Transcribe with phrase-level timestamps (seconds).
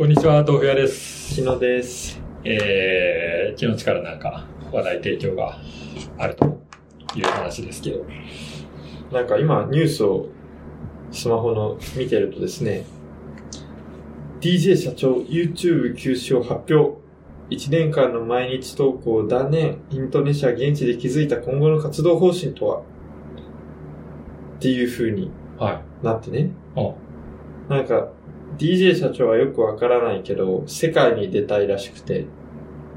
[0.00, 1.34] こんにちは、豆腐屋です。
[1.34, 2.18] 日野です。
[2.42, 5.58] えー、昨日からなんか話題提供が
[6.16, 6.46] あると
[7.14, 8.06] いう話ですけど。
[9.12, 10.28] なんか今ニュースを
[11.12, 12.86] スマホの見てるとですね、
[14.40, 16.98] DJ 社長 YouTube 休止を発表。
[17.50, 19.82] 1年間の毎日投稿を断念。
[19.90, 22.78] インドネシア現地で築いた今後の活動方針とは？
[22.78, 22.82] っ
[24.60, 26.06] ていう風にはい。
[26.06, 26.52] なってね。
[26.74, 26.94] あ
[27.68, 28.08] なんか
[28.60, 32.26] DJ 社長はよくわからないけど、世界に出たいらしくて、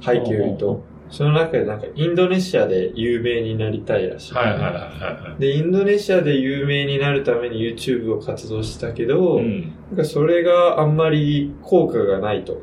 [0.00, 9.44] 背景を言うと、その中でなんかインドネシアで有名になりたいらしい、はいはいはいはで、インドネシアで有名になるために YouTube を活動したけど、い。
[9.44, 9.72] うん。
[9.90, 12.60] なんかそれがあんまり効果がないと。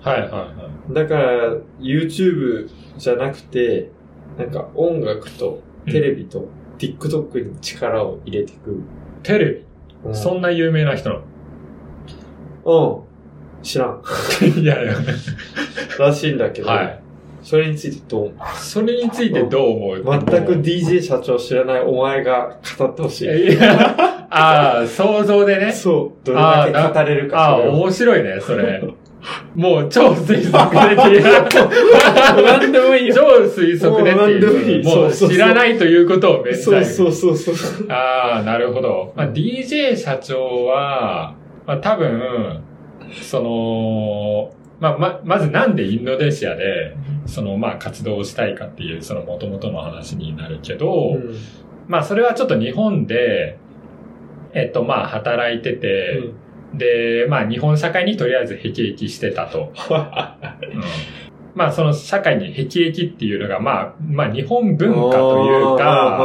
[0.00, 3.90] はいはいはだから YouTube じゃなくて、
[4.38, 8.70] なんか音楽とテレビと TikTok に力を入れていく。
[8.70, 8.74] い。
[9.22, 9.66] テレビ、
[10.04, 11.20] うんそんな有名な人な
[12.64, 12.96] うん。
[13.62, 13.88] 知らん。
[13.88, 14.02] の
[14.62, 14.94] いやいや。
[15.98, 16.98] らしいんだけど、はい。
[17.42, 18.26] それについてどう？
[18.26, 19.96] 思それについてどう思う？
[19.98, 23.52] う全く DJ 社長知らないお前が語ってほしい。
[23.52, 23.96] いや、
[24.30, 25.72] ああ、想像でね。
[25.72, 26.26] そう。
[26.26, 27.72] どれだけ語れるかああ、それを。
[27.72, 28.82] 面白いね、それ。
[29.54, 31.22] もう超推測でっていう。
[32.44, 33.14] 何でもいいよ。
[33.14, 34.72] 超推測でってもう何でもいい。
[34.78, 37.86] いうもそううそうそう知らないということをめっちゃそうそうそうそう。
[37.88, 39.12] ああ、なるほど。
[39.16, 41.34] まあ、DJ 社長は、
[41.66, 42.62] まあ、多分、
[43.22, 46.96] その、まあ、ま、まずなんでインドネシアで、
[47.26, 51.36] その、まあ、活動をしたいかっていう、その元々の話になるけど、うん。
[51.86, 53.58] まあ、それはちょっと日本で、
[54.54, 56.32] えっと、まあ、働いてて、
[56.74, 59.72] で、まあ、日本社会にとりあえず辟易してたと。
[59.90, 60.82] うん。
[61.54, 66.18] まあ、その社会に辟易っていうのが、まあ、まあ、日本文化というか、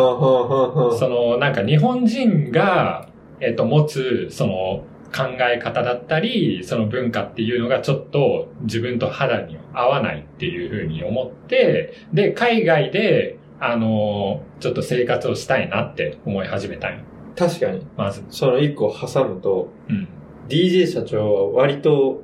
[0.97, 4.83] その、なんか日本人が、えっと、持つ、その、
[5.15, 16.99] 考え方だったり、その文化っていうのがちょっと自分と肌に合わないっていうふうに思って、で、海外で、あの、ちょっと生活をしたいなって思い始めたんよ。
[17.35, 17.85] 確かに。
[17.95, 18.23] まず。
[18.29, 20.07] その一個挟むと、うん。
[20.47, 22.21] DJ 社長は割と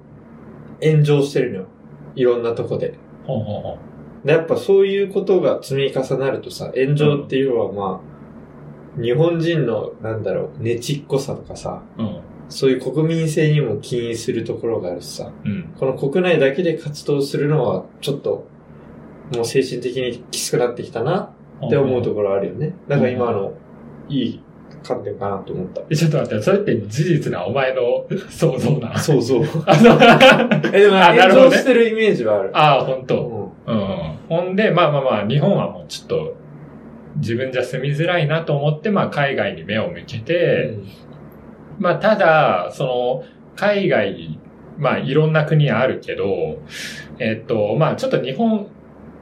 [0.81, 1.67] 炎上してるのよ。
[2.15, 2.97] いろんなとこで。
[3.25, 3.77] ほうほうほ
[4.25, 12.01] でやっぱそういうことが積み重なるとさ、炎上っていうのはまあ、日本人の、なんだろう、ねちっこさとかさ、う。
[12.01, 12.21] うん。
[12.53, 15.73] そういう国民性にも起因するところがあるしさ、うん。
[15.75, 18.45] この国内だけで活動するのは、ちょっと、
[19.35, 21.33] もう精神的にきつくなってきたな
[21.65, 22.75] って思うところあるよね。
[22.87, 23.53] だから今の、
[24.07, 24.43] いい
[24.83, 25.81] 観点かなと思った。
[25.89, 28.99] えちょっと待って、それって事実な、お前の想像な。
[28.99, 29.43] そうそう。
[29.65, 29.97] あそう
[30.71, 32.49] え、でもあなるほどね炎上してるイメージはある。
[32.53, 33.15] ああ、本う当。
[33.15, 33.87] んうん。
[34.29, 36.35] ほんで、まあまあまあ、日本はもうちょっと、
[37.17, 40.77] 自分じゃ住みづらいなと思って、まあ海外に目を向けて、
[41.79, 43.23] まあただ、その、
[43.56, 44.39] 海外、
[44.78, 46.59] まあいろんな国あるけど、
[47.19, 48.67] えっと、まあちょっと日本、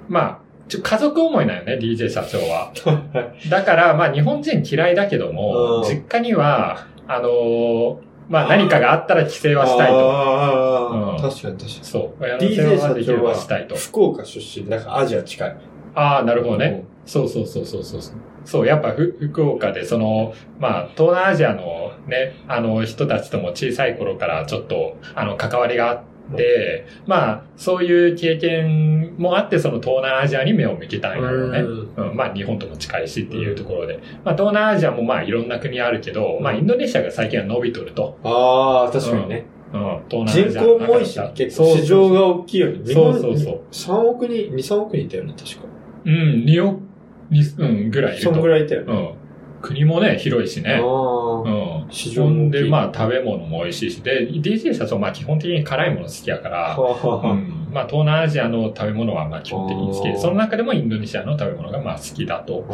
[0.08, 2.72] まあ、ちょ家族思いなんよね、DJ 社長は。
[3.50, 7.96] だから、まあ日本人嫌いだけどもう、ん実家には、あのー
[8.30, 10.10] まあ何かがあったら帰省はしたいと。
[10.10, 11.70] ああ、うん確かに確かに。
[11.82, 12.24] そう。
[12.24, 13.76] DJ 社長はばしたいと。
[13.76, 15.56] 福岡出身、だからアジア近い。
[15.96, 16.86] ああ、なるほどね。
[17.06, 18.02] そうそうそうそうそう。
[18.46, 26.02] そう、やっぱふ福岡で、その、まあ、東南アジアのね、あの人たちとも小さい頃からちょっと、あの、関わりがあっ
[26.36, 31.60] て、まあ、そういう経験もあって、その東南アジアに目を向けたんやろうね。
[31.60, 34.00] うんうん、まあ、日本とも近いしっていうところで。
[34.24, 38.18] まあ、東南アジアもまあ、いろんな国あるけど、まあ、インドネシアが最近は伸びとると。
[38.24, 39.46] ああ、確かにね。
[39.74, 42.94] うん、東南アジア人口も多いしね、結構市場が大きいよね。
[42.94, 43.62] そうそうそう。
[43.72, 45.72] 3億人、2、3億人いたよね、確か。
[46.06, 46.82] うん、2億、
[47.30, 48.34] にうん、ぐらいいると。
[48.34, 48.94] そんぐらいいたよね。
[48.94, 49.22] うん。
[49.62, 50.76] 国もね、広いしね。
[50.76, 51.86] あうあ。
[51.86, 51.88] ん。
[51.90, 54.02] 市場もで、まあ、食べ物も美味しいし。
[54.02, 57.68] で、DJ 社長、まあ、基本的に辛いもの好きやから、うん。
[57.72, 62.74] まあ、東南アジアの食べ物は、まあ、基本的に好きで、その中でもインドネシアの食べ物が、まあ、好きだと、あ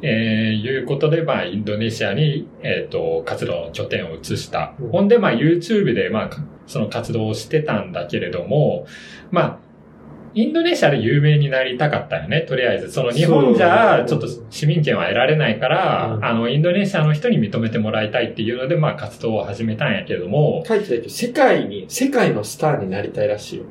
[0.00, 4.74] えー、いうことで、まあ、インドネシアに、えっ、と、活動の拠点を移した。
[4.80, 8.86] うんほんで、まあ、YouTube で、まあ、かその活動をしてたんだけれども、
[9.30, 9.58] まあ、
[10.34, 12.90] インドネシアで有名になりたかったよね、とりあえず。
[12.90, 23.64] その日本じゃ、ちょっと市民権は得られないから、うんあの、インドネシアの人に認めてもらいたいっていうので、まあ、活動を始めたんやけれども、書いてたけど、世界に、世界のスターになりたいらしいよ。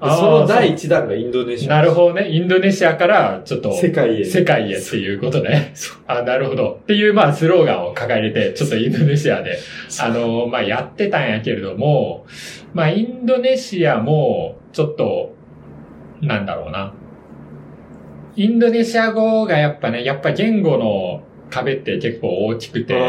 [0.00, 1.76] その第一弾がインドネシア。
[1.76, 2.30] なるほどね。
[2.30, 4.24] インドネシアから、ちょっと、世界へ。
[4.24, 5.72] 世界へっていうことね。
[5.74, 6.78] そあ、なるほど。
[6.82, 9.58] っていう、まあ、スローガンを掲げて、ちょっとインドネシアで、
[10.00, 12.24] あの、まあ、やってたんやけれども、
[12.72, 15.34] まあ、インドネシアも、ちょっと、
[16.20, 16.92] なんだろうな。
[18.36, 23.00] インドネシア語がやっぱね、やっぱ言語の壁って結構大きくて、あ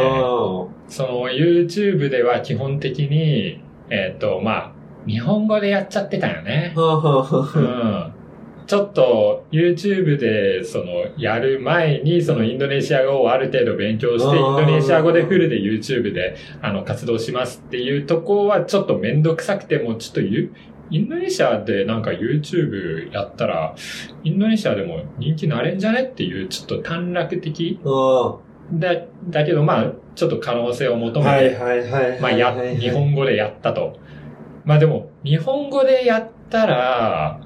[0.87, 4.71] その YouTube では基本的に、えっ、と、まあ、
[5.07, 6.73] 日本語でやっちゃってたよね。
[6.75, 8.21] うあん。
[8.67, 10.85] ちょっと YouTube でその
[11.17, 20.53] やる前にそのインドネシア語をある程度勉強して、インドネシア語でフルで YouTube であの活動しますっていうとこはちょっとめんどくさくてもちょっとゆ
[20.91, 23.75] インドネシアでなんか YouTube やったら、
[24.23, 28.37] インドネシアでも人気なれんじゃねっていうちょっと短絡的あ
[28.73, 28.95] だ、
[29.29, 31.23] だけどまあちょっと可能性を求あ。
[31.23, 32.19] めて。
[32.21, 33.97] まあ、や、日本語でやったと。
[34.65, 37.39] まあでも、日本語でやったら、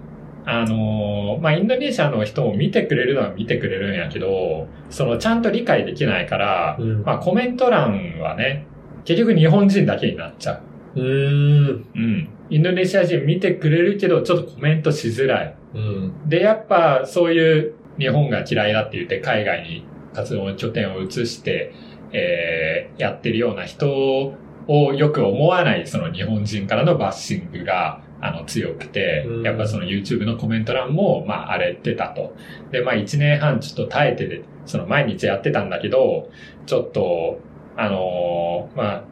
[0.48, 8.68] あのーまあ、インドネシアの人も見てくれるのは見てくれるんやけど、その、ちゃんと理解できないから、うんまあ、コメント欄はね、
[9.06, 10.62] 結局日本人だけになっちゃ
[10.96, 11.68] うーん。
[11.68, 11.86] う。
[11.96, 12.30] うん。
[12.50, 15.56] インドネシア人見てくれるけど、ちょっとコメントしづらい。
[15.74, 16.30] うん。
[16.30, 21.74] で、やっぱ、そういう日本が嫌いだって言って、海外に活動の拠点を移して、
[22.12, 24.34] えー、やってるような人
[24.68, 32.36] をよく思わない、その日本人からのバッシングが、あの、強くてうん、やっぱその YouTube のコメント欄も、まあ、荒れてたと。
[32.72, 36.30] で、まあ、1年半ちょっと耐えてて、その毎日やってたんだけど、
[36.66, 37.40] ちょっと、
[37.78, 39.04] あのーまあ、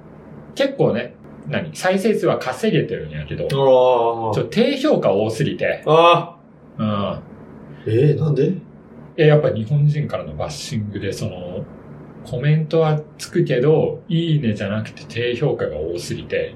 [0.55, 1.15] 結構ね、
[1.47, 1.75] 何？
[1.75, 6.37] 再生数は稼げてるんやけど、ちょあっと低評価多すぎて、あ。
[6.77, 6.89] あうん。
[6.89, 7.21] あ。
[7.85, 8.53] えー、なんで？
[9.17, 11.65] え、やっぱ日本人からのバッシングで、その、
[12.25, 16.55] コメントはつくけど、いいねじゃなくて低評価が多すぎて。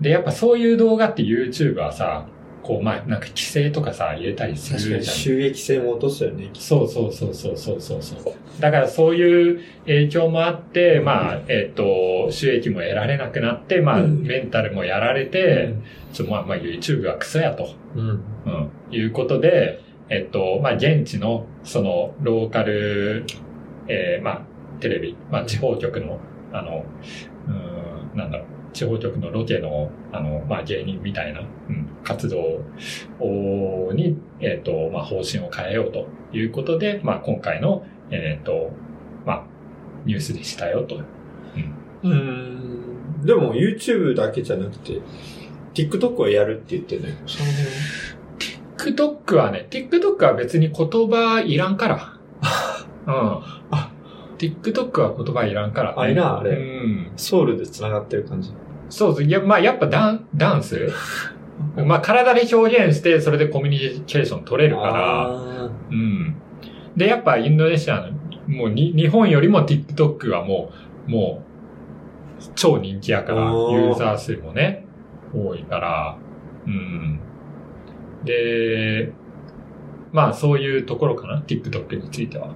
[0.00, 2.28] で、やっぱそういう動画って YouTube はさ、
[2.66, 5.02] こう、まあ、なんか規制とかさ、入れたりするじゃん。
[5.04, 6.50] 収益性も落とすよね。
[6.54, 8.34] そうそうそうそうそうそうそう。
[8.60, 15.74] だからそういう影響もあって、まあ、えっ、と、収益も得られなくなって、まあ、うんメンタルもやられて、
[16.12, 17.68] ちょ、まあ、まあ、YouTube はクソやと。
[17.94, 18.08] うん。
[18.08, 23.26] うん、いうことで、えっと、まあ、現地の、その、ローカル、
[23.86, 24.40] えーまあ、
[24.80, 26.18] テレビ、まあ、地方局の、
[26.52, 26.84] あの、
[27.46, 28.46] うーん、なんだろう、
[28.76, 32.60] 地方局のロケの、あの、まあ、芸人みたいな、うん、活動
[33.18, 36.06] をに、えっと、まあ、方針を変えようと
[36.36, 38.70] いうことで、まあ、今回の、えっと、
[39.24, 39.44] まあ、
[40.04, 40.96] ニュースでしたよと。
[40.96, 43.24] うーん。
[43.24, 45.00] でも YouTube だけじゃなくて、
[45.72, 47.16] TikTok はやるって言ってね。
[47.26, 52.12] その辺 TikTok はね、TikTok は別に言葉いらんから。
[53.08, 53.14] うん。
[53.70, 53.90] あ
[54.36, 55.94] TikTok は言葉いらんから、ね。
[55.96, 57.12] あいらんあれうん。
[57.16, 58.52] ソウルで繋がってる感じ。
[58.88, 59.24] そうそう。
[59.24, 60.88] いや、まあやっぱダン、ダンス？
[61.76, 65.28] まあ体で表現して、それでコミュニケーション取れるから。
[65.28, 66.34] あうん。
[66.96, 68.12] で、やっぱインドネシアの、
[68.46, 70.72] もうに、日本よりも TikTok はも
[71.06, 74.84] う、もう、超人気やから、ユーザー数もね、
[75.34, 76.16] 多いから、
[76.66, 77.20] うん。
[78.24, 79.12] で、
[80.12, 82.54] まあそういうところかな、TikTok については。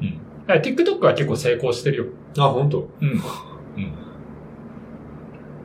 [0.00, 0.18] うん。
[0.46, 2.04] だから TikTok は結構成功してるよ。
[2.34, 2.88] ーあ、本当。
[3.00, 3.20] うん。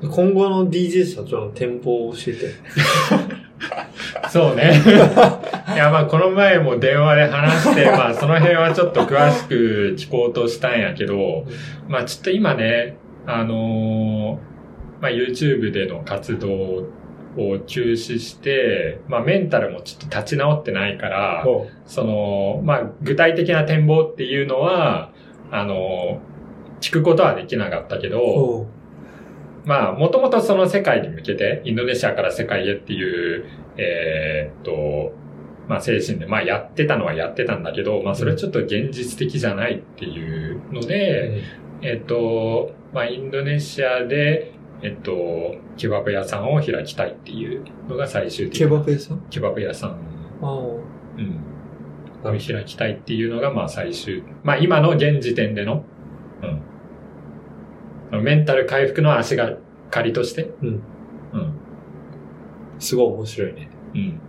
[0.10, 3.44] 今後の DJ 社長の展望を教えて。
[4.30, 4.74] そうね。
[5.74, 11.46] いや、まあ、この前も電話で話して、 まあ、その辺はちょっと詳しく聞こうとしたんやけど、
[11.88, 16.50] まあ、ちょっと今ね、あのーまあ、YouTube での活動
[17.38, 25.10] を休止して、まあ、メンタルもちょっと立ち直ってないから、おその、まあ、具体的な展望っていうのは、
[25.52, 26.34] あのー
[26.84, 28.68] 聞くことはできなかったけど、お
[29.66, 33.46] まあ、もともとその世界に向けて、インドネシアから世界へっていう、
[33.78, 35.14] えーっと、
[35.68, 41.42] まあ精神で、まあやってたのはやってたんだけど、まあそれはちょっと現実的じゃないっていうので、
[41.82, 44.52] えーっと、まあインドネシアで、
[44.82, 49.22] えっと、ケバブ屋さんを開きたいっていうのが最終的ケなバブ屋さん？
[49.30, 49.92] ケバブ屋さん、
[50.42, 55.84] あうん、を開きたいっていうのが、まあ最終、まあ今の現時点での、うん。
[58.22, 59.54] メンタル回復の足が
[59.90, 60.68] かりとして、うん。
[60.68, 60.82] うん。
[62.80, 63.70] すごい面白いね。
[63.96, 64.20] うん。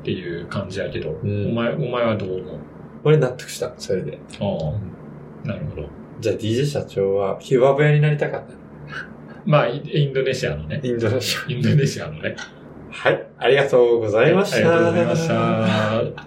[0.00, 2.58] っていう感じやけど、んお前、お前はどう思う？
[3.04, 4.18] 俺納得した、それで。
[4.40, 5.88] ああ、なるほど。
[6.20, 8.54] じゃあ DJ 社長はケバブ屋になりたかった。
[9.44, 10.80] まあ、イインドネシアのね。
[10.82, 12.36] インドネシインドネシアのね。
[12.38, 12.58] ア。
[12.90, 14.56] はい、ありがとうございました。
[14.56, 16.02] ありがとうございました。